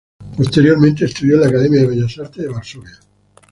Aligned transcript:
Posteriormente 0.35 1.05
estudió 1.05 1.35
en 1.35 1.41
la 1.41 1.47
Academia 1.49 1.81
de 1.81 1.87
Bellas 1.89 2.17
Artes 2.17 2.41
de 2.41 2.47
Varsovia. 2.49 2.99